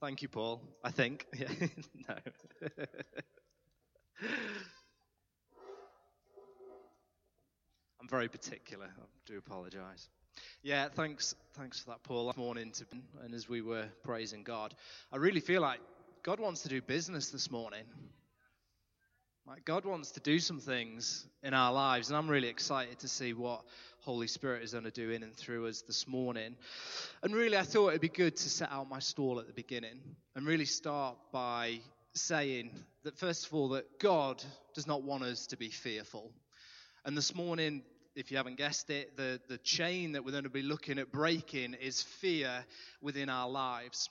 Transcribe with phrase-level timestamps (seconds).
[0.00, 0.60] Thank you, Paul.
[0.84, 1.26] I think.
[2.08, 2.14] No.
[8.00, 8.86] I'm very particular.
[8.86, 10.08] I do apologize.
[10.62, 12.28] Yeah, thanks, thanks for that, Paul.
[12.28, 12.84] This morning, to,
[13.22, 14.74] and as we were praising God,
[15.12, 15.80] I really feel like
[16.22, 17.84] God wants to do business this morning.
[19.64, 23.32] God wants to do some things in our lives, and I'm really excited to see
[23.32, 23.62] what
[24.00, 26.54] Holy Spirit is going to do in and through us this morning.
[27.22, 30.00] And really, I thought it'd be good to set out my stall at the beginning
[30.36, 31.80] and really start by
[32.12, 32.70] saying
[33.04, 34.42] that, first of all, that God
[34.74, 36.30] does not want us to be fearful.
[37.06, 37.82] And this morning,
[38.14, 41.10] if you haven't guessed it, the, the chain that we're going to be looking at
[41.10, 42.64] breaking is fear
[43.00, 44.10] within our lives.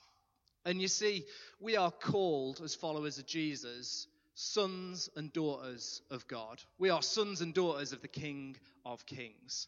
[0.64, 1.26] And you see,
[1.60, 4.08] we are called as followers of Jesus
[4.40, 6.62] sons and daughters of God.
[6.78, 8.56] We are sons and daughters of the King
[8.86, 9.66] of Kings.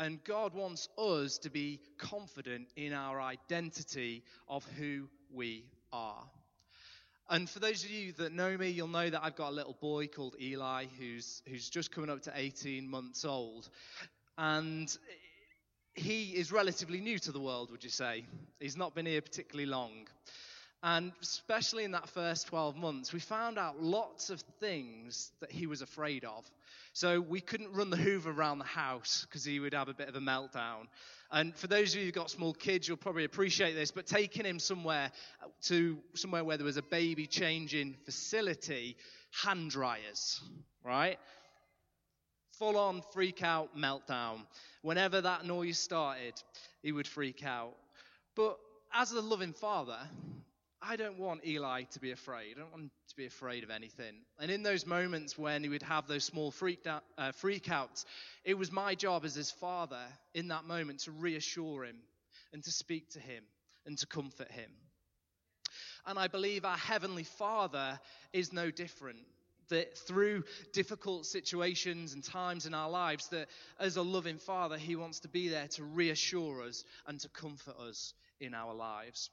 [0.00, 6.24] And God wants us to be confident in our identity of who we are.
[7.28, 9.76] And for those of you that know me, you'll know that I've got a little
[9.80, 13.68] boy called Eli who's, who's just coming up to 18 months old.
[14.36, 14.92] And
[15.94, 18.24] he is relatively new to the world, would you say?
[18.58, 20.08] He's not been here particularly long.
[20.82, 25.66] And especially in that first 12 months, we found out lots of things that he
[25.66, 26.50] was afraid of.
[26.94, 30.08] So we couldn't run the Hoover around the house because he would have a bit
[30.08, 30.86] of a meltdown.
[31.30, 34.44] And for those of you who've got small kids, you'll probably appreciate this, but taking
[34.44, 35.12] him somewhere
[35.64, 38.96] to somewhere where there was a baby changing facility,
[39.44, 40.40] hand dryers,
[40.84, 41.18] right?
[42.58, 44.40] Full on freak out meltdown.
[44.82, 46.34] Whenever that noise started,
[46.82, 47.74] he would freak out.
[48.34, 48.58] But
[48.92, 49.98] as a loving father,
[50.82, 52.56] I don't want Eli to be afraid.
[52.56, 54.14] I don't want him to be afraid of anything.
[54.38, 58.06] And in those moments when he would have those small freak out, uh, freakouts,
[58.44, 60.02] it was my job as his father
[60.34, 61.96] in that moment to reassure him
[62.52, 63.44] and to speak to him
[63.84, 64.70] and to comfort him.
[66.06, 68.00] And I believe our Heavenly Father
[68.32, 69.18] is no different.
[69.68, 70.42] That through
[70.72, 73.48] difficult situations and times in our lives, that
[73.78, 77.76] as a loving Father, He wants to be there to reassure us and to comfort
[77.78, 79.30] us in our lives.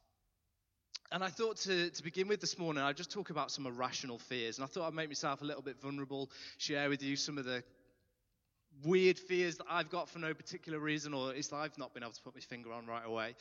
[1.12, 4.19] And I thought to, to begin with this morning, I'd just talk about some irrational
[4.19, 4.58] fears.
[4.58, 7.46] And I thought I'd make myself a little bit vulnerable, share with you some of
[7.46, 7.63] the
[8.84, 12.03] weird fears that I've got for no particular reason, or at least I've not been
[12.03, 13.36] able to put my finger on right away.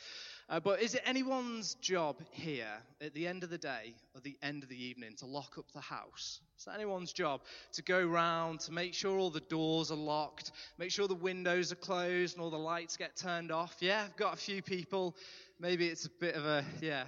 [0.49, 4.37] Uh, but is it anyone's job here at the end of the day, or the
[4.41, 6.39] end of the evening, to lock up the house?
[6.57, 7.41] Is that anyone's job
[7.73, 11.71] to go round, to make sure all the doors are locked, make sure the windows
[11.71, 13.75] are closed and all the lights get turned off?
[13.79, 15.15] Yeah, I've got a few people.
[15.59, 17.03] Maybe it's a bit of a, yeah,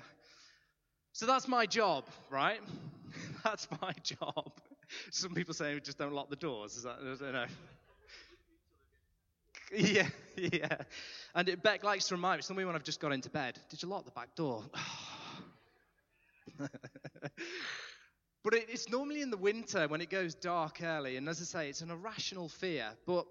[1.20, 2.62] so that's my job, right?
[3.44, 4.54] that's my job.
[5.12, 6.78] Some people say just don't lock the doors.
[6.78, 7.46] Is that, I don't know.
[9.76, 10.08] Yeah,
[10.38, 10.78] yeah.
[11.36, 13.84] And it, Beck likes to remind me, some when I've just got into bed, did
[13.84, 14.64] you lock the back door?
[16.58, 21.44] but it, it's normally in the winter when it goes dark early, and as I
[21.44, 22.92] say, it's an irrational fear.
[23.06, 23.26] But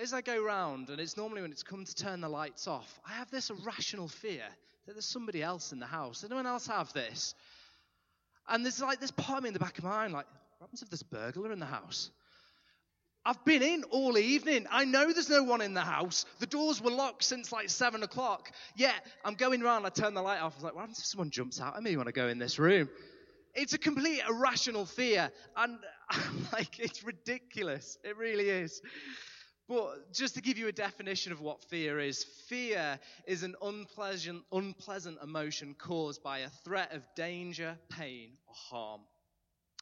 [0.00, 3.00] as I go round, and it's normally when it's come to turn the lights off,
[3.04, 4.44] I have this irrational fear
[4.86, 6.20] that there's somebody else in the house.
[6.20, 7.34] Does anyone else have this?
[8.48, 10.26] And there's like this part of me in the back of my mind, like,
[10.58, 12.10] what happens if there's a burglar in the house?
[13.24, 14.66] I've been in all evening.
[14.70, 16.24] I know there's no one in the house.
[16.38, 18.52] The doors were locked since like seven o'clock.
[18.76, 18.94] Yet
[19.24, 20.52] I'm going around, I turn the light off.
[20.52, 22.38] I was like, what happens if someone jumps out at me when I go in
[22.38, 22.88] this room?
[23.56, 25.32] It's a complete irrational fear.
[25.56, 25.78] And
[26.10, 27.98] I'm like, it's ridiculous.
[28.04, 28.80] It really is.
[29.68, 34.44] But just to give you a definition of what fear is, fear is an unpleasant,
[34.52, 39.00] unpleasant emotion caused by a threat of danger, pain, or harm.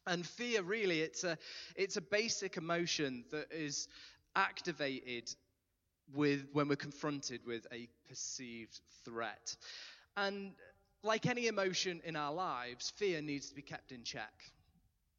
[0.06, 1.36] And fear, really, it's a,
[1.76, 3.88] it's a basic emotion that is
[4.34, 5.30] activated
[6.14, 9.56] with, when we're confronted with a perceived threat.
[10.16, 10.52] And
[11.02, 14.32] like any emotion in our lives, fear needs to be kept in check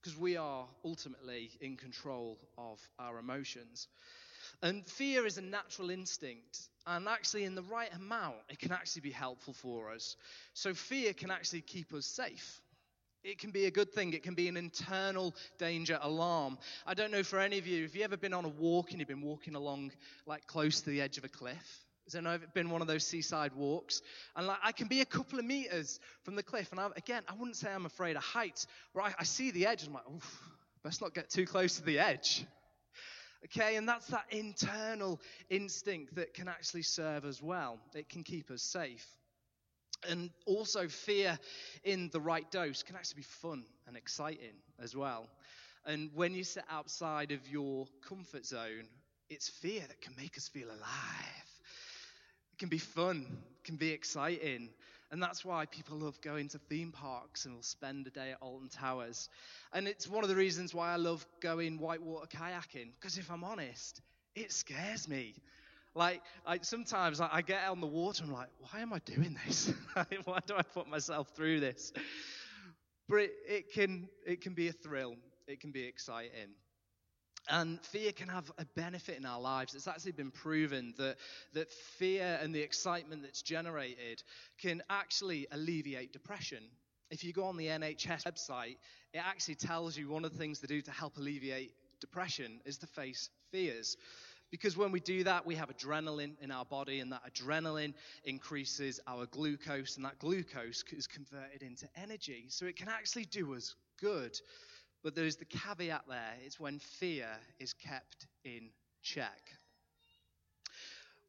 [0.01, 3.87] because we are ultimately in control of our emotions.
[4.61, 6.69] And fear is a natural instinct.
[6.87, 10.15] And actually, in the right amount, it can actually be helpful for us.
[10.53, 12.61] So, fear can actually keep us safe.
[13.23, 14.13] It can be a good thing.
[14.13, 16.59] It can be an internal danger alarm.
[16.85, 18.99] I don't know for any of you, have you ever been on a walk and
[18.99, 19.93] you've been walking along
[20.27, 21.85] like close to the edge of a cliff?
[22.05, 24.03] Has anyone ever been one of those seaside walks?
[24.35, 26.69] And like I can be a couple of meters from the cliff.
[26.69, 29.65] And I, again, I wouldn't say I'm afraid of heights, but I, I see the
[29.65, 30.21] edge and I'm like,
[30.83, 32.45] best not get too close to the edge.
[33.45, 37.79] Okay, and that's that internal instinct that can actually serve us well.
[37.93, 39.05] It can keep us safe.
[40.09, 41.37] And also, fear
[41.83, 45.29] in the right dose can actually be fun and exciting as well.
[45.85, 48.87] And when you sit outside of your comfort zone,
[49.29, 51.49] it's fear that can make us feel alive.
[52.53, 53.27] It can be fun,
[53.57, 54.69] it can be exciting.
[55.15, 58.37] And that's why people love going to theme parks and will spend a day at
[58.41, 59.29] Alton Towers.
[59.71, 63.45] And it's one of the reasons why I love going whitewater kayaking, because if I'm
[63.45, 64.01] honest,
[64.35, 65.35] it scares me.
[65.93, 69.37] Like, I, sometimes I, get on the water and I'm like, why am I doing
[69.45, 69.71] this?
[70.25, 71.93] why do I put myself through this?
[73.07, 75.15] But it, it, can, it can be a thrill,
[75.47, 76.51] it can be exciting.
[77.49, 79.75] And fear can have a benefit in our lives.
[79.75, 81.17] It's actually been proven that,
[81.53, 84.23] that fear and the excitement that's generated
[84.59, 86.63] can actually alleviate depression.
[87.11, 88.77] If you go on the NHS website,
[89.13, 91.71] it actually tells you one of the things to do to help alleviate
[92.01, 93.95] depression is to face fears.
[94.51, 97.93] Because when we do that, we have adrenaline in our body, and that adrenaline
[98.23, 102.45] increases our glucose, and that glucose is converted into energy.
[102.49, 104.37] So it can actually do us good.
[105.05, 107.27] But there's the caveat there it's when fear
[107.59, 108.71] is kept in
[109.03, 109.51] check.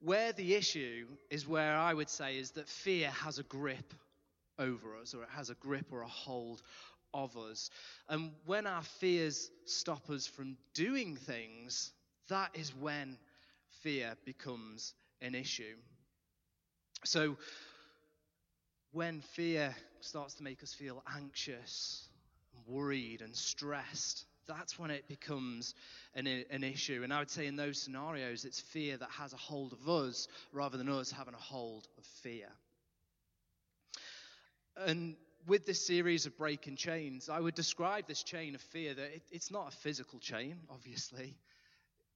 [0.01, 3.93] Where the issue is where I would say is that fear has a grip
[4.59, 6.63] over us, or it has a grip or a hold
[7.13, 7.69] of us.
[8.09, 11.93] And when our fears stop us from doing things,
[12.29, 13.19] that is when
[13.83, 15.77] fear becomes an issue.
[17.05, 17.37] So,
[18.93, 22.09] when fear starts to make us feel anxious,
[22.67, 25.75] worried and stressed, that's when it becomes
[26.15, 27.01] an, an issue.
[27.03, 30.29] And I would say in those scenarios, it's fear that has a hold of us
[30.53, 32.49] rather than us having a hold of fear.
[34.77, 35.17] And
[35.47, 39.23] with this series of breaking chains, I would describe this chain of fear that it,
[39.31, 41.37] it's not a physical chain, obviously,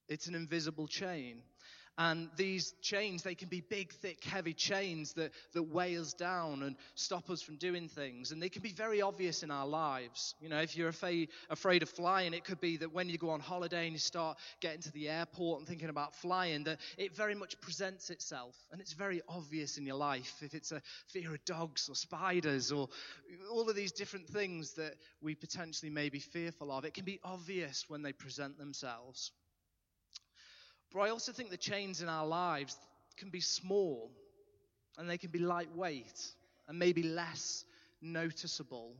[0.07, 1.41] it's an invisible chain.
[1.97, 6.63] And these chains, they can be big, thick, heavy chains that, that weigh us down
[6.63, 8.31] and stop us from doing things.
[8.31, 10.33] And they can be very obvious in our lives.
[10.41, 13.29] You know, if you're afraid, afraid of flying, it could be that when you go
[13.29, 17.15] on holiday and you start getting to the airport and thinking about flying, that it
[17.15, 18.55] very much presents itself.
[18.71, 20.41] And it's very obvious in your life.
[20.41, 22.87] If it's a fear of dogs or spiders or
[23.51, 27.19] all of these different things that we potentially may be fearful of, it can be
[27.23, 29.31] obvious when they present themselves.
[30.93, 32.77] But I also think the chains in our lives
[33.17, 34.11] can be small
[34.97, 36.33] and they can be lightweight
[36.67, 37.65] and maybe less
[38.01, 38.95] noticeable,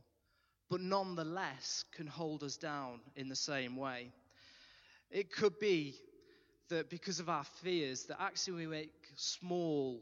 [0.70, 4.12] but nonetheless can hold us down in the same way.
[5.10, 5.96] It could be
[6.70, 10.02] that because of our fears, that actually we make small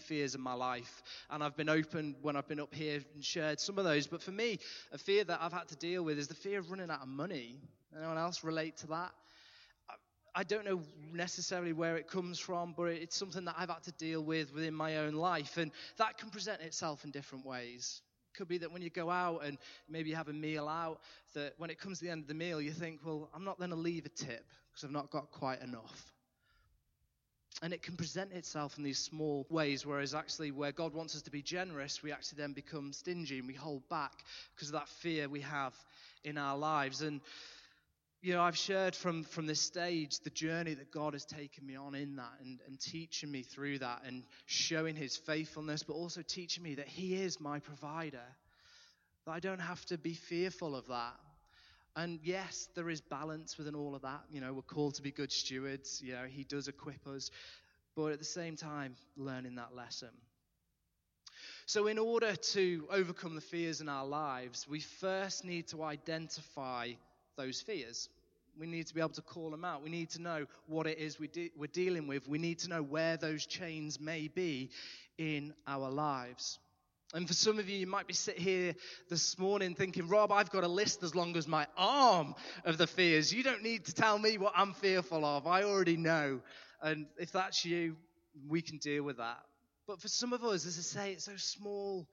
[0.00, 1.02] fears in my life.
[1.30, 4.06] And I've been open when I've been up here and shared some of those.
[4.06, 4.58] But for me,
[4.92, 7.08] a fear that I've had to deal with is the fear of running out of
[7.08, 7.60] money.
[7.96, 9.12] Anyone else relate to that?
[10.34, 10.82] I don't know
[11.12, 14.74] necessarily where it comes from, but it's something that I've had to deal with within
[14.74, 15.58] my own life.
[15.58, 18.02] And that can present itself in different ways.
[18.32, 19.58] It could be that when you go out and
[19.88, 21.00] maybe you have a meal out,
[21.34, 23.58] that when it comes to the end of the meal, you think, well, I'm not
[23.58, 26.12] going to leave a tip because I've not got quite enough.
[27.62, 31.22] And it can present itself in these small ways, whereas actually, where God wants us
[31.22, 34.88] to be generous, we actually then become stingy and we hold back because of that
[34.88, 35.72] fear we have
[36.24, 37.02] in our lives.
[37.02, 37.20] And
[38.24, 41.76] you know, I've shared from, from this stage the journey that God has taken me
[41.76, 46.22] on in that and, and teaching me through that and showing his faithfulness, but also
[46.22, 48.24] teaching me that he is my provider,
[49.26, 51.20] that I don't have to be fearful of that.
[51.96, 54.22] And yes, there is balance within all of that.
[54.30, 56.00] You know, we're called to be good stewards.
[56.02, 57.30] You know, he does equip us,
[57.94, 60.08] but at the same time, learning that lesson.
[61.66, 66.92] So, in order to overcome the fears in our lives, we first need to identify
[67.36, 68.08] those fears.
[68.58, 69.82] We need to be able to call them out.
[69.82, 72.28] We need to know what it is we de- we're dealing with.
[72.28, 74.70] We need to know where those chains may be
[75.18, 76.58] in our lives.
[77.12, 78.74] And for some of you, you might be sitting here
[79.08, 82.34] this morning thinking, Rob, I've got a list as long as my arm
[82.64, 83.32] of the fears.
[83.32, 85.46] You don't need to tell me what I'm fearful of.
[85.46, 86.40] I already know.
[86.82, 87.96] And if that's you,
[88.48, 89.38] we can deal with that.
[89.86, 92.08] But for some of us, as I say, it's so small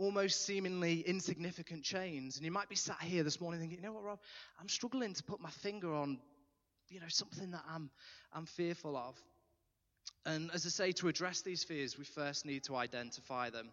[0.00, 2.36] almost seemingly insignificant chains.
[2.36, 4.18] And you might be sat here this morning thinking, you know what, Rob,
[4.58, 6.18] I'm struggling to put my finger on,
[6.88, 7.90] you know, something that I'm,
[8.32, 9.14] I'm fearful of.
[10.24, 13.72] And as I say, to address these fears, we first need to identify them.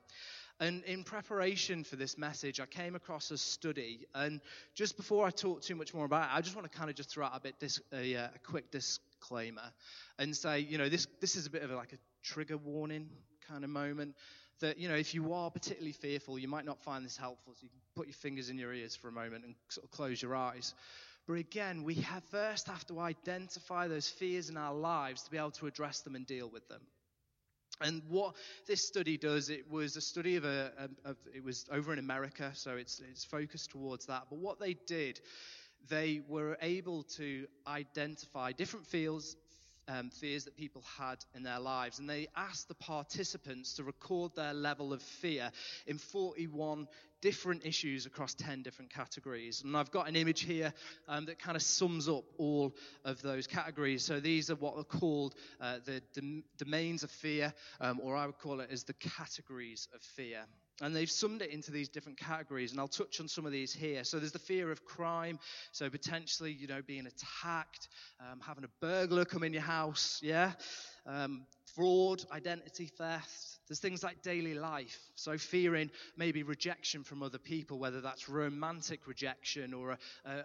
[0.60, 4.06] And in preparation for this message, I came across a study.
[4.14, 4.42] And
[4.76, 6.98] just before I talk too much more about it, I just want to kind of
[6.98, 9.72] just throw out a bit dis- a, uh, a quick disclaimer
[10.20, 13.10] and say, you know, this this is a bit of a, like a trigger warning
[13.48, 14.14] kind of moment
[14.62, 17.54] that, you know, if you are particularly fearful, you might not find this helpful.
[17.54, 19.92] So you can put your fingers in your ears for a moment and sort of
[19.92, 20.74] close your eyes.
[21.28, 25.38] But again, we have first have to identify those fears in our lives to be
[25.38, 26.82] able to address them and deal with them.
[27.80, 28.36] And what
[28.68, 32.52] this study does, it was a study of a, a, it was over in America,
[32.56, 34.24] so it's it's focused towards that.
[34.30, 35.20] But what they did,
[35.88, 39.36] they were able to identify different feels,
[39.88, 42.00] um, fears that people had in their lives.
[42.00, 45.51] And they asked the participants to record their level of fear
[45.86, 46.88] in 41
[47.22, 49.63] different issues across 10 different categories.
[49.63, 50.74] And I've got an image here
[51.08, 52.75] um, that kind of sums up all
[53.06, 54.03] of those categories.
[54.03, 58.25] So these are what are called uh, the dom- domains of fear, um, or I
[58.25, 60.46] would call it as the categories of fear.
[60.82, 63.74] And they've summed it into these different categories, and I'll touch on some of these
[63.74, 64.04] here.
[64.04, 65.40] So there's the fear of crime,
[65.72, 67.88] so potentially, you know, being attacked,
[68.20, 70.52] um, having a burglar come in your house, yeah,
[71.08, 73.60] um, fraud, identity theft.
[73.68, 79.08] There's things like daily life, so fearing maybe rejection from other people, whether that's romantic
[79.08, 79.98] rejection or a,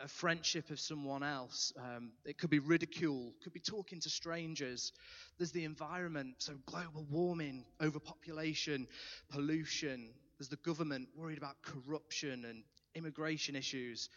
[0.04, 1.72] a friendship of someone else.
[1.78, 4.92] Um, it could be ridicule, could be talking to strangers.
[5.38, 8.88] There's the environment, so global warming, overpopulation,
[9.30, 10.10] pollution,
[10.42, 12.64] there's the government worried about corruption and
[12.96, 14.08] immigration issues.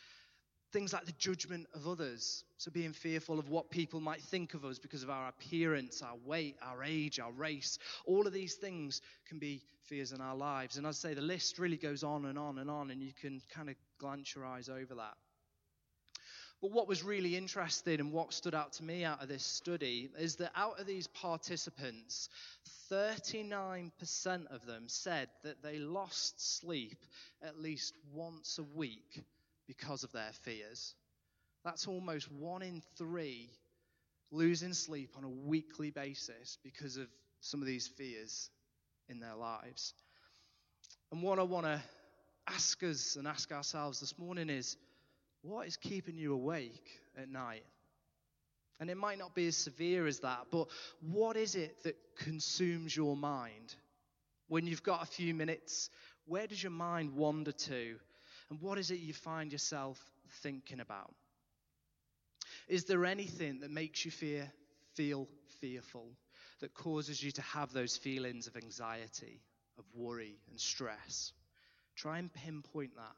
[0.73, 2.43] Things like the judgment of others.
[2.57, 6.15] So, being fearful of what people might think of us because of our appearance, our
[6.25, 7.77] weight, our age, our race.
[8.07, 10.77] All of these things can be fears in our lives.
[10.77, 13.13] And as I say, the list really goes on and on and on, and you
[13.21, 15.13] can kind of glance your eyes over that.
[16.65, 20.09] But what was really interesting and what stood out to me out of this study
[20.17, 22.27] is that out of these participants,
[22.91, 23.91] 39%
[24.47, 27.05] of them said that they lost sleep
[27.43, 29.21] at least once a week
[29.67, 30.95] because of their fears.
[31.63, 33.51] That's almost one in three
[34.31, 37.05] losing sleep on a weekly basis because of
[37.41, 38.49] some of these fears
[39.07, 39.93] in their lives.
[41.11, 41.79] And what I want to
[42.47, 44.77] ask us and ask ourselves this morning is
[45.45, 47.63] what is keeping you awake at night?
[48.79, 50.67] And it might not be as severe as that, but
[51.01, 53.75] what is it that consumes your mind?
[54.47, 55.89] When you've got a few minutes,
[56.25, 57.95] where does your mind wander to?
[58.49, 59.99] And what is it you find yourself
[60.41, 61.13] thinking about?
[62.67, 64.51] Is there anything that makes you fear,
[64.95, 65.27] feel
[65.61, 66.09] fearful,
[66.59, 69.41] that causes you to have those feelings of anxiety,
[69.77, 71.31] of worry, and stress?
[71.95, 73.15] Try and pinpoint that.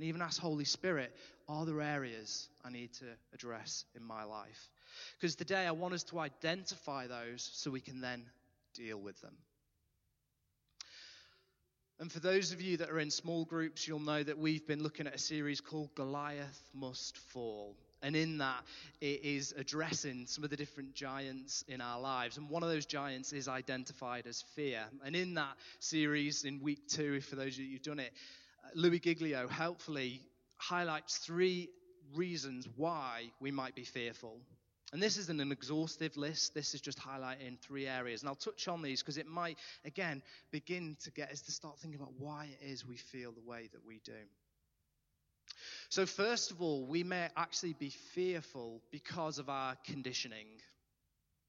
[0.00, 1.14] And even ask Holy Spirit,
[1.46, 3.04] are there areas I need to
[3.34, 4.70] address in my life?
[5.18, 8.22] Because today I want us to identify those so we can then
[8.72, 9.34] deal with them.
[11.98, 14.82] And for those of you that are in small groups, you'll know that we've been
[14.82, 17.76] looking at a series called Goliath Must Fall.
[18.00, 18.64] And in that,
[19.02, 22.38] it is addressing some of the different giants in our lives.
[22.38, 24.80] And one of those giants is identified as fear.
[25.04, 28.14] And in that series, in week two, for those of you who've done it,
[28.74, 30.20] Louie Giglio helpfully
[30.56, 31.70] highlights three
[32.14, 34.38] reasons why we might be fearful.
[34.92, 38.22] And this isn't an exhaustive list, this is just highlighting three areas.
[38.22, 41.78] And I'll touch on these because it might, again, begin to get us to start
[41.78, 44.12] thinking about why it is we feel the way that we do.
[45.90, 50.46] So, first of all, we may actually be fearful because of our conditioning.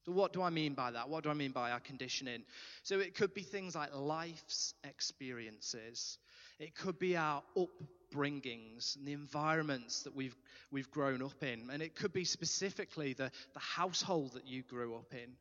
[0.06, 1.10] So, what do I mean by that?
[1.10, 2.44] What do I mean by our conditioning?
[2.84, 6.18] So, it could be things like life's experiences,
[6.62, 10.36] it could be our upbringings and the environments that we've,
[10.72, 11.70] we've grown up in.
[11.72, 15.32] And it could be specifically the, the household that you grew up in.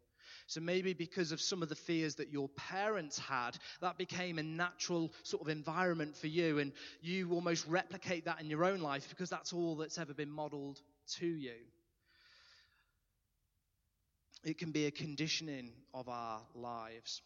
[0.47, 3.51] So maybe because of some of the fears that your parents had,
[3.83, 6.73] that became a natural sort of environment for you, and
[7.03, 10.81] you almost replicate that in your own life because that's all that's ever been modeled
[11.19, 11.55] to you.
[14.43, 17.21] It can be a conditioning of our lives.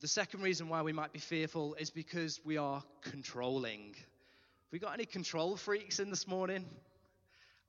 [0.00, 3.92] The second reason why we might be fearful is because we are controlling.
[3.94, 6.64] Have we got any control freaks in this morning?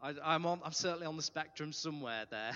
[0.02, 2.54] I, am on, I'm certainly on the spectrum somewhere there.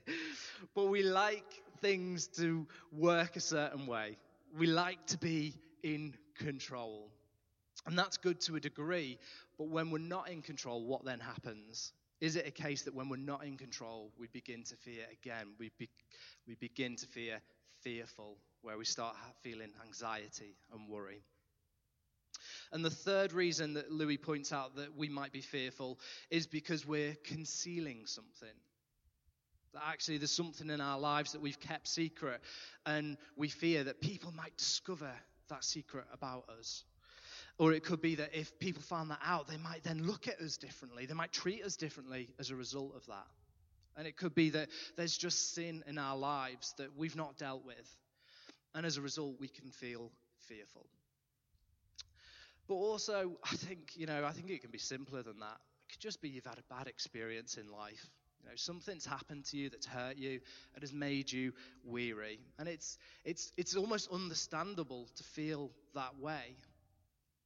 [0.74, 4.16] but we like things to work a certain way.
[4.58, 5.54] We like to be
[5.84, 7.08] in control.
[7.86, 9.20] And that's good to a degree.
[9.58, 11.92] But when we're not in control, what then happens?
[12.20, 15.54] Is it a case that when we're not in control, we begin to fear again?
[15.60, 15.88] We, be,
[16.48, 17.38] we begin to fear
[17.82, 21.22] fearful where we start feeling anxiety and worry.
[22.72, 25.98] And the third reason that Louie points out that we might be fearful
[26.30, 28.48] is because we're concealing something.
[29.74, 32.40] That actually there's something in our lives that we've kept secret,
[32.86, 35.10] and we fear that people might discover
[35.48, 36.84] that secret about us.
[37.58, 40.40] Or it could be that if people found that out, they might then look at
[40.40, 41.06] us differently.
[41.06, 43.26] They might treat us differently as a result of that.
[43.96, 47.64] And it could be that there's just sin in our lives that we've not dealt
[47.64, 47.96] with.
[48.74, 50.10] And as a result, we can feel
[50.48, 50.86] fearful.
[52.66, 55.60] But also, I think, you know, I think it can be simpler than that.
[55.88, 58.10] It could just be you've had a bad experience in life.
[58.42, 60.40] You know, something's happened to you that's hurt you
[60.74, 61.52] and has made you
[61.84, 62.40] weary.
[62.58, 66.56] And it's, it's, it's almost understandable to feel that way.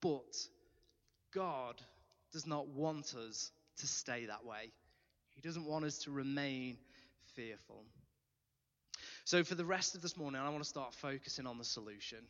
[0.00, 0.36] But
[1.32, 1.80] God
[2.32, 4.72] does not want us to stay that way.
[5.34, 6.78] He doesn't want us to remain
[7.34, 7.84] fearful.
[9.28, 12.20] So, for the rest of this morning, I want to start focusing on the solution.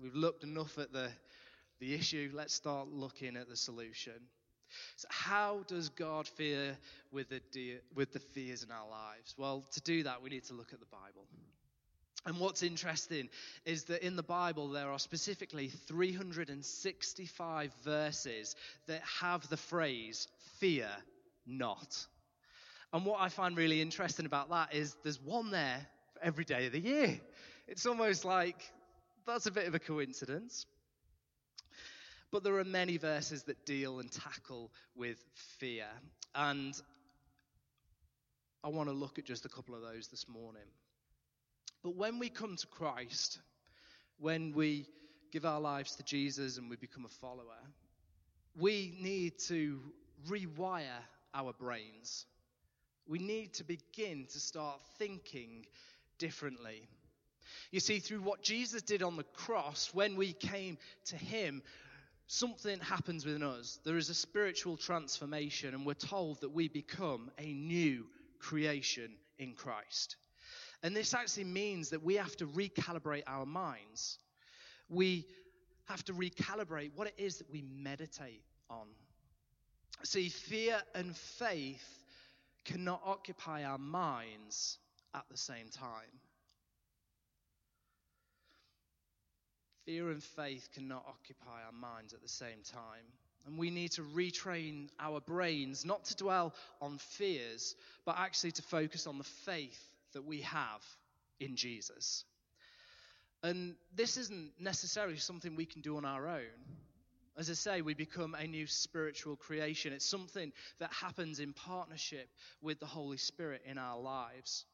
[0.00, 1.08] We've looked enough at the,
[1.80, 2.30] the issue.
[2.32, 4.12] Let's start looking at the solution.
[4.94, 6.78] So, how does God fear
[7.10, 9.34] with the, de- with the fears in our lives?
[9.36, 11.26] Well, to do that, we need to look at the Bible.
[12.24, 13.28] And what's interesting
[13.64, 18.54] is that in the Bible, there are specifically 365 verses
[18.86, 20.28] that have the phrase,
[20.60, 20.86] fear
[21.48, 22.06] not.
[22.92, 25.84] And what I find really interesting about that is there's one there
[26.22, 27.20] every day of the year.
[27.66, 28.70] It's almost like
[29.26, 30.66] that's a bit of a coincidence.
[32.30, 35.16] But there are many verses that deal and tackle with
[35.58, 35.86] fear.
[36.34, 36.74] And
[38.62, 40.68] I want to look at just a couple of those this morning.
[41.82, 43.38] But when we come to Christ,
[44.18, 44.86] when we
[45.32, 47.62] give our lives to Jesus and we become a follower,
[48.58, 49.80] we need to
[50.28, 51.02] rewire
[51.34, 52.26] our brains.
[53.06, 55.66] We need to begin to start thinking
[56.18, 56.88] differently.
[57.70, 61.62] You see, through what Jesus did on the cross, when we came to Him,
[62.26, 63.78] something happens within us.
[63.84, 68.06] There is a spiritual transformation, and we're told that we become a new
[68.38, 70.16] creation in Christ.
[70.82, 74.18] And this actually means that we have to recalibrate our minds.
[74.88, 75.26] We
[75.86, 78.86] have to recalibrate what it is that we meditate on.
[80.04, 82.04] See, fear and faith
[82.64, 84.78] cannot occupy our minds
[85.14, 86.20] at the same time.
[89.84, 93.04] Fear and faith cannot occupy our minds at the same time.
[93.46, 97.74] And we need to retrain our brains not to dwell on fears,
[98.04, 100.82] but actually to focus on the faith that we have
[101.40, 102.24] in Jesus.
[103.42, 106.76] And this isn't necessarily something we can do on our own.
[107.38, 109.92] As I say, we become a new spiritual creation.
[109.92, 112.28] It's something that happens in partnership
[112.60, 114.64] with the Holy Spirit in our lives.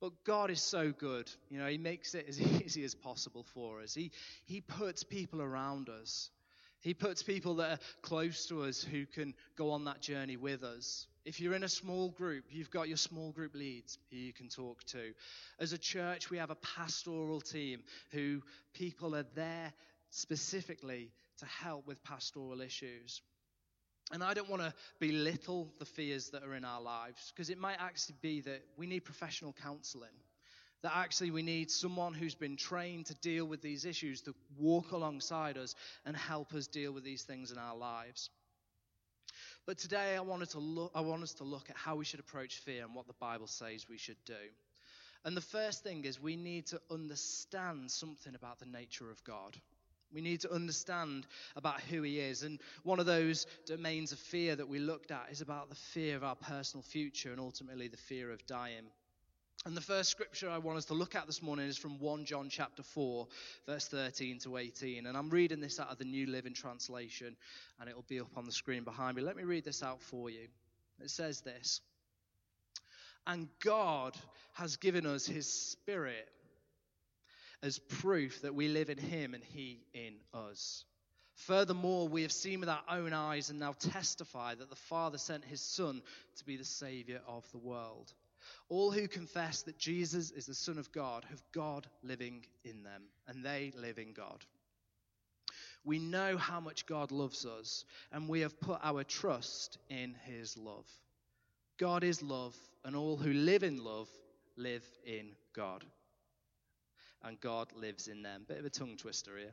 [0.00, 1.30] But God is so good.
[1.50, 3.94] You know, He makes it as easy as possible for us.
[3.94, 4.10] He,
[4.44, 6.30] he puts people around us.
[6.80, 10.62] He puts people that are close to us who can go on that journey with
[10.62, 11.06] us.
[11.24, 14.48] If you're in a small group, you've got your small group leads who you can
[14.48, 15.12] talk to.
[15.58, 18.40] As a church, we have a pastoral team who
[18.72, 19.72] people are there
[20.10, 23.22] specifically to help with pastoral issues.
[24.12, 27.58] And I don't want to belittle the fears that are in our lives because it
[27.58, 30.14] might actually be that we need professional counseling.
[30.82, 34.92] That actually we need someone who's been trained to deal with these issues to walk
[34.92, 38.30] alongside us and help us deal with these things in our lives.
[39.66, 42.20] But today I wanted to look, I want us to look at how we should
[42.20, 44.34] approach fear and what the Bible says we should do.
[45.24, 49.56] And the first thing is we need to understand something about the nature of God.
[50.16, 51.26] We need to understand
[51.56, 52.42] about who He is.
[52.42, 56.16] And one of those domains of fear that we looked at is about the fear
[56.16, 58.86] of our personal future and ultimately the fear of dying.
[59.66, 62.24] And the first scripture I want us to look at this morning is from 1
[62.24, 63.28] John chapter 4,
[63.66, 65.04] verse 13 to 18.
[65.04, 67.36] And I'm reading this out of the New Living Translation,
[67.78, 69.22] and it will be up on the screen behind me.
[69.22, 70.48] Let me read this out for you.
[70.98, 71.82] It says this
[73.26, 74.16] And God
[74.54, 76.26] has given us His Spirit
[77.62, 80.84] as proof that we live in him and he in us.
[81.34, 85.44] Furthermore, we have seen with our own eyes and now testify that the Father sent
[85.44, 86.02] his Son
[86.36, 88.12] to be the Savior of the world.
[88.68, 93.02] All who confess that Jesus is the Son of God have God living in them,
[93.28, 94.44] and they live in God.
[95.84, 100.56] We know how much God loves us, and we have put our trust in his
[100.56, 100.86] love.
[101.78, 104.08] God is love, and all who live in love
[104.56, 105.84] live in God
[107.24, 108.44] and God lives in them.
[108.46, 109.52] Bit of a tongue twister here.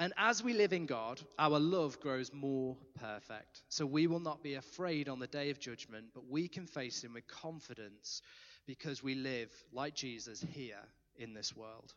[0.00, 3.62] And as we live in God, our love grows more perfect.
[3.68, 7.04] So we will not be afraid on the day of judgment, but we can face
[7.04, 8.20] Him with confidence
[8.66, 10.82] because we live like Jesus here
[11.16, 11.94] in this world.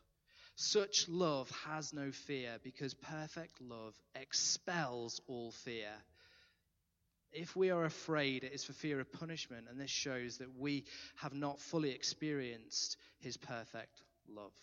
[0.54, 5.90] Such love has no fear because perfect love expels all fear.
[7.32, 10.84] If we are afraid, it is for fear of punishment, and this shows that we
[11.16, 14.54] have not fully experienced His perfect love.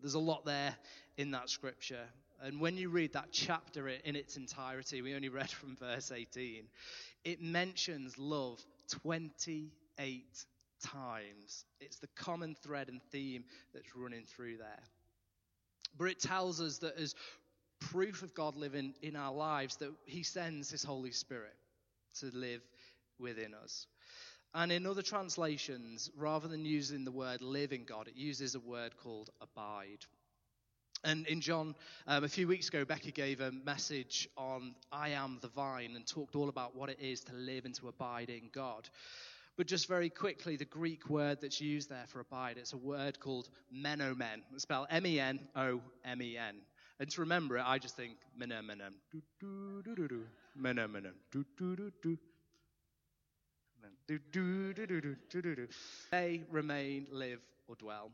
[0.00, 0.76] There's a lot there
[1.16, 2.04] in that scripture.
[2.42, 6.64] And when you read that chapter in its entirety, we only read from verse 18,
[7.24, 10.24] it mentions love 28
[10.82, 11.64] times.
[11.80, 14.82] It's the common thread and theme that's running through there.
[15.96, 17.14] But it tells us that as
[17.80, 21.54] proof of God living in our lives, that He sends His Holy Spirit
[22.20, 22.62] to live
[23.18, 23.86] within us.
[24.54, 28.60] And in other translations, rather than using the word live in God, it uses a
[28.60, 30.06] word called abide.
[31.02, 31.74] And in John,
[32.06, 36.06] um, a few weeks ago, Becky gave a message on I am the vine and
[36.06, 38.88] talked all about what it is to live and to abide in God.
[39.56, 43.20] But just very quickly, the Greek word that's used there for abide, it's a word
[43.20, 44.42] called menomen.
[44.52, 46.56] It's spelled M E N O M E N.
[47.00, 49.20] And to remember it, I just think menem, menem, do,
[52.02, 52.18] do.
[54.06, 55.68] Do, do, do, do, do, do, do, do.
[56.10, 58.10] They remain, live, or dwell.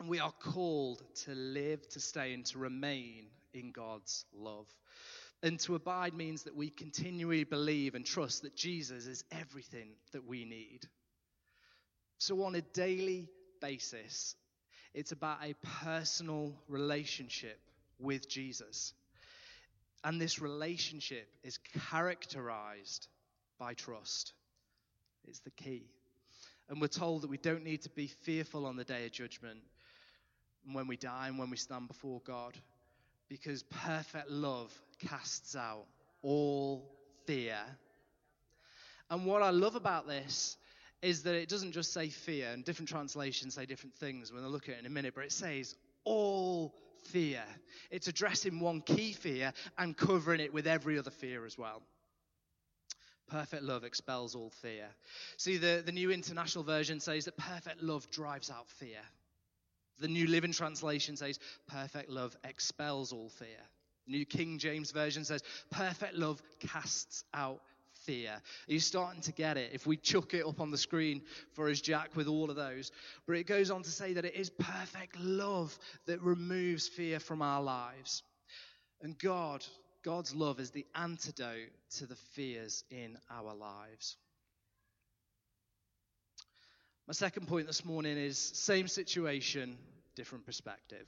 [0.00, 4.66] And we are called to live, to stay, and to remain in God's love.
[5.42, 10.26] And to abide means that we continually believe and trust that Jesus is everything that
[10.26, 10.80] we need.
[12.18, 13.28] So, on a daily
[13.60, 14.36] basis,
[14.94, 17.58] it's about a personal relationship
[17.98, 18.94] with Jesus.
[20.02, 21.58] And this relationship is
[21.90, 23.08] characterized
[23.58, 24.32] by trust.
[25.28, 25.86] It's the key.
[26.68, 29.60] And we're told that we don't need to be fearful on the day of judgment
[30.72, 32.56] when we die and when we stand before God
[33.28, 34.72] because perfect love
[35.08, 35.84] casts out
[36.22, 36.90] all
[37.26, 37.58] fear.
[39.10, 40.56] And what I love about this
[41.02, 44.46] is that it doesn't just say fear, and different translations say different things when I
[44.46, 46.74] look at it in a minute, but it says all
[47.10, 47.42] fear.
[47.90, 51.82] It's addressing one key fear and covering it with every other fear as well.
[53.28, 54.86] Perfect love expels all fear.
[55.38, 59.00] See, the, the New International Version says that perfect love drives out fear.
[59.98, 63.60] The New Living Translation says, perfect love expels all fear.
[64.06, 67.60] New King James Version says, perfect love casts out
[68.04, 68.32] fear.
[68.68, 69.70] Are you starting to get it?
[69.72, 72.92] If we chuck it up on the screen for us, Jack, with all of those.
[73.26, 77.40] But it goes on to say that it is perfect love that removes fear from
[77.40, 78.22] our lives.
[79.00, 79.64] And God,
[80.04, 84.16] God's love is the antidote to the fears in our lives.
[87.08, 89.78] My second point this morning is same situation,
[90.14, 91.06] different perspective.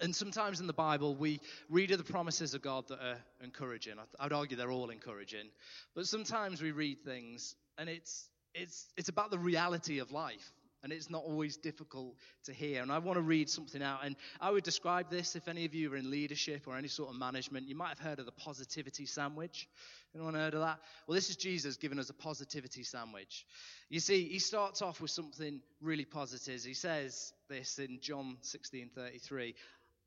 [0.00, 3.94] And sometimes in the Bible, we read of the promises of God that are encouraging.
[4.18, 5.50] I'd argue they're all encouraging.
[5.94, 10.52] But sometimes we read things and it's, it's, it's about the reality of life.
[10.84, 12.82] And it's not always difficult to hear.
[12.82, 14.04] And I want to read something out.
[14.04, 17.08] And I would describe this if any of you are in leadership or any sort
[17.08, 17.66] of management.
[17.66, 19.66] You might have heard of the positivity sandwich.
[20.14, 20.78] Anyone heard of that?
[21.08, 23.46] Well, this is Jesus giving us a positivity sandwich.
[23.88, 26.62] You see, he starts off with something really positive.
[26.62, 29.54] He says this in John 16 33.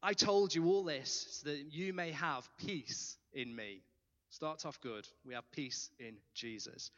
[0.03, 3.81] I told you all this so that you may have peace in me.
[4.29, 5.07] Starts off good.
[5.25, 6.91] We have peace in Jesus.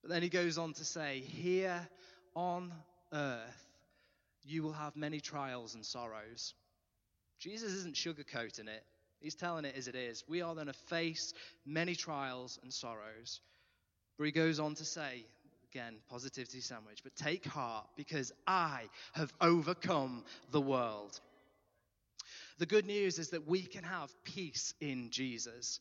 [0.00, 1.86] But then he goes on to say, Here
[2.34, 2.72] on
[3.14, 3.68] earth,
[4.44, 6.54] you will have many trials and sorrows.
[7.38, 8.84] Jesus isn't sugarcoating it,
[9.20, 10.24] he's telling it as it is.
[10.28, 11.32] We are going to face
[11.64, 13.40] many trials and sorrows.
[14.18, 15.24] But he goes on to say,
[15.72, 18.82] again, positivity sandwich, but take heart because I
[19.14, 21.20] have overcome the world.
[22.58, 25.80] The good news is that we can have peace in Jesus.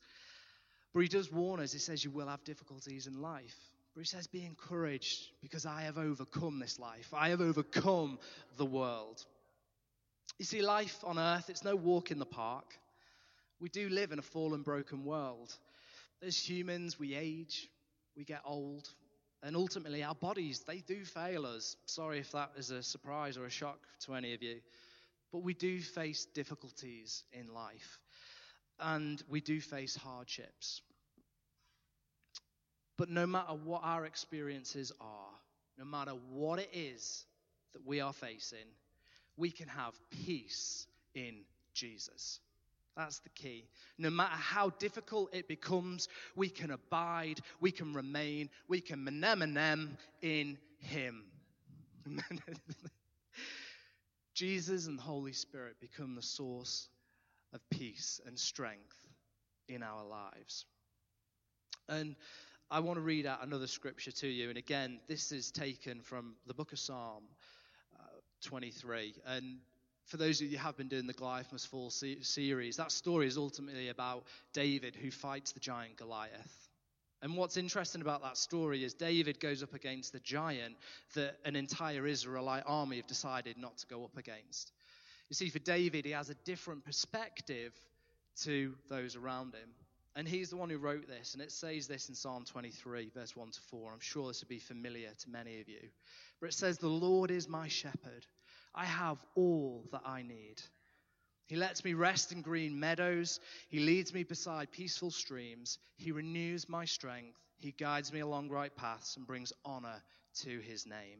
[0.93, 3.56] But he does warn us, he says, You will have difficulties in life.
[3.93, 7.13] But he says, Be encouraged because I have overcome this life.
[7.13, 8.19] I have overcome
[8.58, 9.23] the world.
[10.39, 12.65] You see, life on earth, it's no walk in the park.
[13.60, 15.56] We do live in a fallen, broken world.
[16.25, 17.69] As humans, we age,
[18.17, 18.89] we get old,
[19.43, 21.75] and ultimately our bodies, they do fail us.
[21.86, 24.60] Sorry if that is a surprise or a shock to any of you.
[25.32, 27.99] But we do face difficulties in life,
[28.79, 30.82] and we do face hardships.
[32.97, 35.32] But no matter what our experiences are,
[35.77, 37.25] no matter what it is
[37.73, 38.67] that we are facing,
[39.38, 39.93] we can have
[40.25, 41.38] peace in
[41.73, 42.39] Jesus.
[42.95, 43.65] That's the key.
[43.97, 49.97] No matter how difficult it becomes, we can abide, we can remain, we can menem
[50.21, 51.23] in Him.
[54.36, 56.89] Jesus and the Holy Spirit become the source
[57.53, 58.97] of peace and strength
[59.67, 60.65] in our lives.
[61.89, 62.15] And
[62.71, 64.49] I want to read out another scripture to you.
[64.49, 67.23] And again, this is taken from the book of Psalm
[67.99, 68.04] uh,
[68.41, 69.13] 23.
[69.28, 69.58] And
[70.06, 73.28] for those of you who have been doing the Goliath Must Fall series, that story
[73.28, 76.69] is ultimately about David who fights the giant Goliath.
[77.21, 80.76] And what's interesting about that story is David goes up against the giant
[81.15, 84.73] that an entire Israelite army have decided not to go up against.
[85.30, 87.73] You see, for David, he has a different perspective
[88.41, 89.69] to those around him.
[90.15, 93.36] And he's the one who wrote this, and it says this in Psalm 23, verse
[93.36, 93.93] 1 to 4.
[93.93, 95.89] I'm sure this will be familiar to many of you.
[96.39, 98.28] But it says, The Lord is my shepherd.
[98.76, 100.62] I have all that I need.
[101.47, 103.39] He lets me rest in green meadows.
[103.69, 105.78] He leads me beside peaceful streams.
[105.97, 107.38] He renews my strength.
[107.60, 110.02] He guides me along right paths and brings honor
[110.41, 111.19] to his name.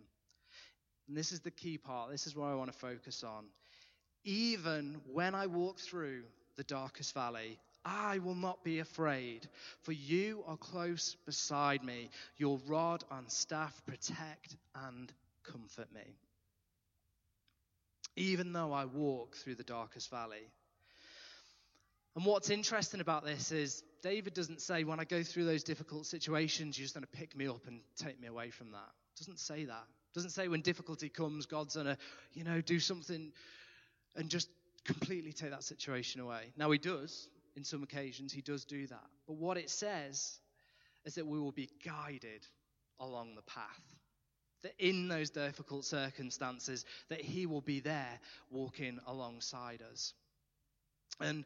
[1.08, 2.12] And this is the key part.
[2.12, 3.46] This is what I want to focus on.
[4.24, 6.24] Even when I walk through
[6.56, 9.48] the darkest valley, I will not be afraid,
[9.82, 12.10] for you are close beside me.
[12.38, 14.56] Your rod and staff protect
[14.88, 15.12] and
[15.44, 16.16] comfort me.
[18.16, 20.48] Even though I walk through the darkest valley.
[22.16, 26.06] And what's interesting about this is David doesn't say, when I go through those difficult
[26.06, 28.92] situations, you're just going to pick me up and take me away from that.
[29.18, 29.84] Doesn't say that.
[30.14, 31.98] Doesn't say when difficulty comes, God's going to,
[32.34, 33.32] you know, do something
[34.16, 34.48] and just
[34.86, 36.54] completely take that situation away.
[36.56, 37.28] Now, he does.
[37.56, 39.06] In some occasions, he does do that.
[39.28, 40.40] But what it says
[41.06, 42.46] is that we will be guided
[43.00, 43.96] along the path.
[44.64, 50.14] That in those difficult circumstances, that he will be there walking alongside us.
[51.20, 51.46] And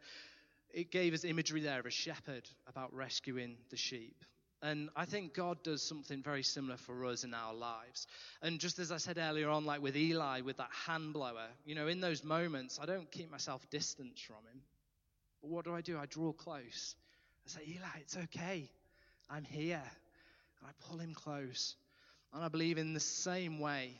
[0.73, 4.23] it gave us imagery there of a shepherd about rescuing the sheep.
[4.61, 8.07] And I think God does something very similar for us in our lives.
[8.41, 11.75] And just as I said earlier on, like with Eli, with that hand blower, you
[11.75, 14.61] know, in those moments, I don't keep myself distant from him.
[15.41, 15.97] But what do I do?
[15.97, 16.95] I draw close.
[17.45, 18.69] I say, Eli, it's okay.
[19.29, 19.81] I'm here.
[20.59, 21.75] And I pull him close.
[22.33, 23.91] And I believe in the same way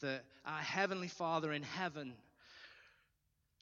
[0.00, 2.14] that our Heavenly Father in heaven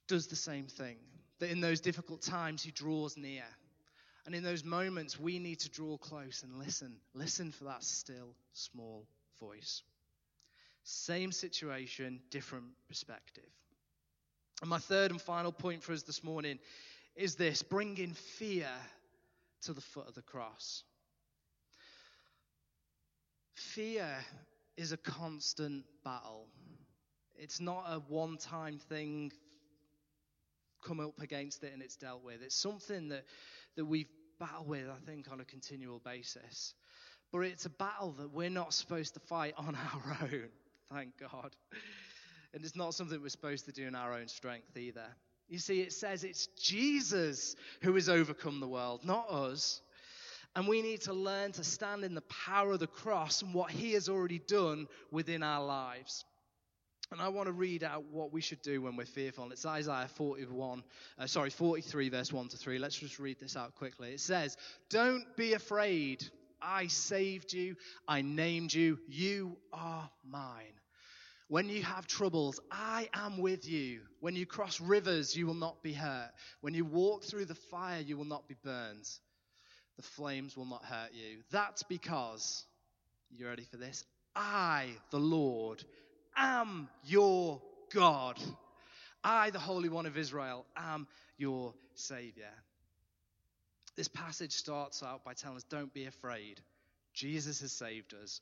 [0.06, 0.96] does the same thing.
[1.40, 3.44] That in those difficult times, He draws near.
[4.26, 6.96] And in those moments, we need to draw close and listen.
[7.14, 9.06] Listen for that still, small
[9.40, 9.82] voice.
[10.84, 13.48] Same situation, different perspective.
[14.60, 16.58] And my third and final point for us this morning
[17.14, 18.68] is this bringing fear
[19.62, 20.82] to the foot of the cross.
[23.54, 24.06] Fear
[24.76, 26.46] is a constant battle.
[27.36, 29.32] It's not a one time thing,
[30.84, 32.42] come up against it and it's dealt with.
[32.42, 33.24] It's something that,
[33.76, 34.06] that we
[34.40, 36.74] battle with, I think, on a continual basis.
[37.30, 40.48] But it's a battle that we're not supposed to fight on our own,
[40.92, 41.54] thank God.
[42.54, 45.06] And it's not something we're supposed to do in our own strength either.
[45.48, 49.80] You see, it says it's Jesus who has overcome the world, not us.
[50.56, 53.70] And we need to learn to stand in the power of the cross and what
[53.70, 56.24] he has already done within our lives.
[57.10, 59.50] And I want to read out what we should do when we're fearful.
[59.50, 60.82] It's Isaiah 41,
[61.18, 62.78] uh, sorry, 43, verse 1 to 3.
[62.78, 64.12] Let's just read this out quickly.
[64.12, 64.56] It says,
[64.90, 66.28] Don't be afraid.
[66.60, 67.76] I saved you.
[68.06, 68.98] I named you.
[69.08, 70.77] You are mine.
[71.48, 74.02] When you have troubles, I am with you.
[74.20, 76.30] When you cross rivers, you will not be hurt.
[76.60, 79.08] When you walk through the fire, you will not be burned.
[79.96, 81.38] The flames will not hurt you.
[81.50, 82.64] That's because,
[83.30, 84.04] you ready for this?
[84.36, 85.82] I, the Lord,
[86.36, 87.62] am your
[87.94, 88.38] God.
[89.24, 91.08] I, the Holy One of Israel, am
[91.38, 92.52] your Savior.
[93.96, 96.60] This passage starts out by telling us don't be afraid.
[97.14, 98.40] Jesus has saved us.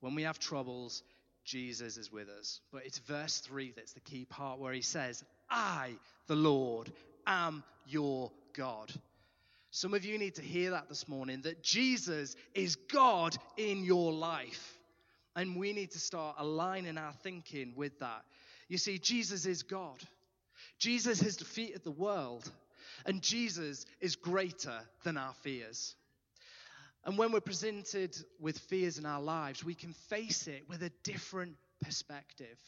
[0.00, 1.02] When we have troubles,
[1.44, 2.60] Jesus is with us.
[2.72, 5.94] But it's verse 3 that's the key part where he says, I,
[6.26, 6.92] the Lord,
[7.26, 8.92] am your God.
[9.70, 14.12] Some of you need to hear that this morning that Jesus is God in your
[14.12, 14.78] life.
[15.34, 18.22] And we need to start aligning our thinking with that.
[18.68, 19.98] You see, Jesus is God.
[20.78, 22.50] Jesus has defeated the world.
[23.06, 25.96] And Jesus is greater than our fears.
[27.04, 30.92] And when we're presented with fears in our lives, we can face it with a
[31.02, 32.58] different perspective.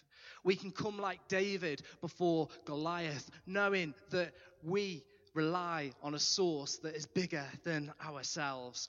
[0.42, 6.96] We can come like David before Goliath, knowing that we rely on a source that
[6.96, 8.88] is bigger than ourselves.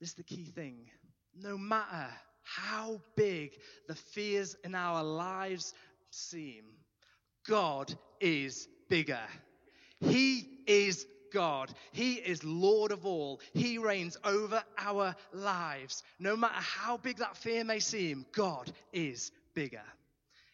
[0.00, 0.90] This is the key thing.
[1.34, 2.08] No matter
[2.42, 3.52] how big
[3.88, 5.74] the fears in our lives
[6.10, 6.64] seem,
[7.46, 9.20] God is bigger.
[10.00, 11.72] He is God.
[11.92, 13.40] He is Lord of all.
[13.52, 16.02] He reigns over our lives.
[16.18, 19.82] No matter how big that fear may seem, God is bigger.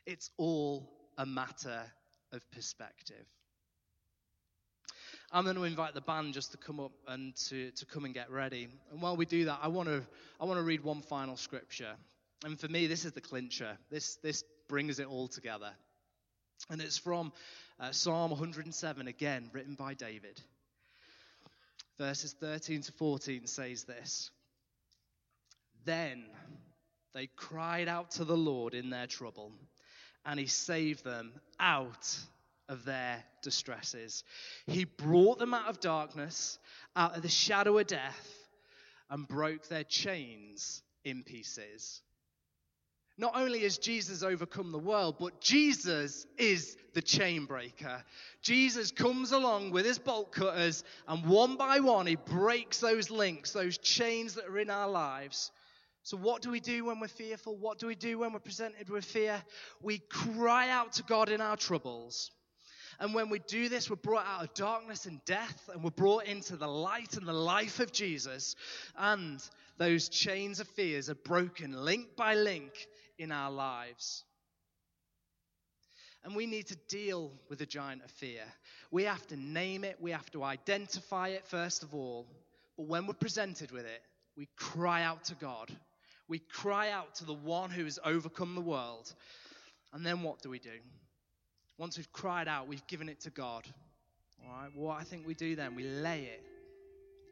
[0.06, 0.88] It's all
[1.18, 1.82] a matter
[2.32, 3.26] of perspective.
[5.30, 8.14] I'm going to invite the band just to come up and to, to come and
[8.14, 8.68] get ready.
[8.90, 10.02] And while we do that, I want to
[10.40, 11.94] I want to read one final scripture.
[12.44, 13.76] And for me, this is the clincher.
[13.90, 15.70] This this brings it all together.
[16.70, 17.32] And it's from
[17.78, 20.40] uh, Psalm 107 again, written by David
[21.98, 24.30] verses 13 to 14 says this
[25.84, 26.24] Then
[27.14, 29.52] they cried out to the Lord in their trouble,
[30.24, 32.16] and he saved them out
[32.68, 34.24] of their distresses.
[34.66, 36.58] He brought them out of darkness,
[36.94, 38.28] out of the shadow of death,
[39.10, 42.02] and broke their chains in pieces.
[43.20, 48.04] Not only has Jesus overcome the world, but Jesus is the chain breaker.
[48.42, 53.52] Jesus comes along with his bolt cutters, and one by one, he breaks those links,
[53.52, 55.50] those chains that are in our lives.
[56.04, 57.56] So, what do we do when we're fearful?
[57.56, 59.42] What do we do when we're presented with fear?
[59.82, 62.30] We cry out to God in our troubles.
[63.00, 66.24] And when we do this, we're brought out of darkness and death, and we're brought
[66.24, 68.56] into the light and the life of Jesus.
[68.96, 69.40] And
[69.76, 72.72] those chains of fears are broken link by link
[73.18, 74.24] in our lives.
[76.24, 78.42] And we need to deal with the giant of fear.
[78.90, 82.26] We have to name it, we have to identify it first of all.
[82.76, 84.02] But when we're presented with it,
[84.36, 85.70] we cry out to God.
[86.28, 89.12] We cry out to the one who has overcome the world.
[89.92, 90.78] And then what do we do?
[91.78, 93.64] Once we've cried out, we've given it to God.
[94.44, 96.44] All right, what I think we do then, we lay it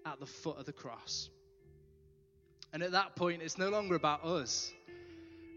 [0.07, 1.29] at the foot of the cross.
[2.73, 4.73] And at that point, it's no longer about us.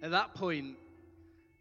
[0.02, 0.78] At that point,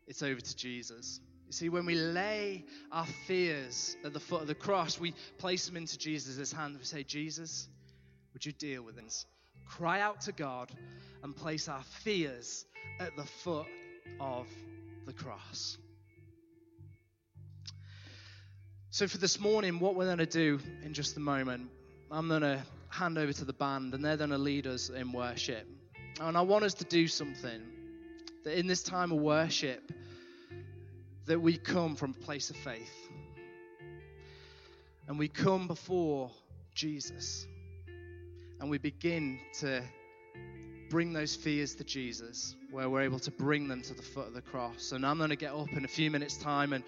[0.06, 1.20] it's over to Jesus.
[1.46, 5.66] You see, when we lay our fears at the foot of the cross, we place
[5.66, 6.78] them into Jesus' hands.
[6.78, 7.68] We say, Jesus,
[8.32, 9.26] would you deal with this?
[9.66, 10.70] Cry out to God
[11.22, 12.64] and place our fears
[13.00, 13.66] at the foot
[14.20, 14.46] of
[15.06, 15.78] the cross.
[18.90, 21.70] So, for this morning, what we're going to do in just a moment,
[22.10, 25.12] I'm going to hand over to the band and they're going to lead us in
[25.12, 25.66] worship.
[26.20, 27.60] And I want us to do something
[28.48, 29.92] that in this time of worship,
[31.26, 33.10] that we come from a place of faith.
[35.06, 36.30] And we come before
[36.74, 37.46] Jesus.
[38.58, 39.82] And we begin to
[40.88, 44.32] bring those fears to Jesus, where we're able to bring them to the foot of
[44.32, 44.92] the cross.
[44.92, 46.82] And I'm going to get up in a few minutes' time and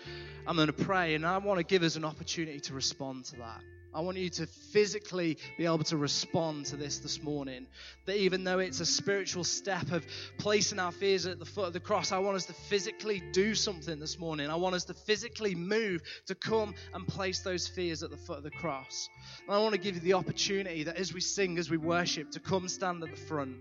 [0.47, 3.37] I'm going to pray, and I want to give us an opportunity to respond to
[3.37, 3.61] that.
[3.93, 7.67] I want you to physically be able to respond to this this morning.
[8.07, 10.07] That even though it's a spiritual step of
[10.39, 13.55] placing our fears at the foot of the cross, I want us to physically do
[13.55, 14.49] something this morning.
[14.49, 18.39] I want us to physically move to come and place those fears at the foot
[18.39, 19.09] of the cross.
[19.47, 22.31] And I want to give you the opportunity that as we sing, as we worship,
[22.33, 23.57] to come stand at the front.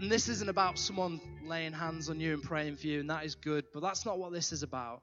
[0.00, 3.26] And this isn't about someone laying hands on you and praying for you, and that
[3.26, 5.02] is good, but that's not what this is about.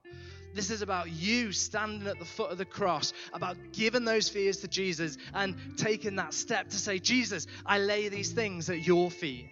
[0.56, 4.58] This is about you standing at the foot of the cross, about giving those fears
[4.62, 9.12] to Jesus and taking that step to say, Jesus, I lay these things at your
[9.12, 9.52] feet.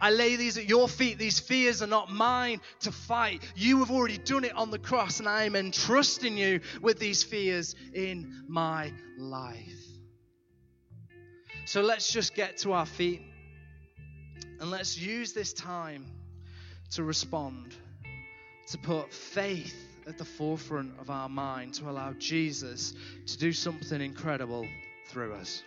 [0.00, 1.18] I lay these at your feet.
[1.18, 3.44] These fears are not mine to fight.
[3.54, 7.22] You have already done it on the cross, and I am entrusting you with these
[7.22, 9.84] fears in my life.
[11.64, 13.22] So let's just get to our feet.
[14.60, 16.06] And let's use this time
[16.92, 17.74] to respond,
[18.68, 19.74] to put faith
[20.06, 22.94] at the forefront of our mind, to allow Jesus
[23.26, 24.66] to do something incredible
[25.06, 25.62] through us.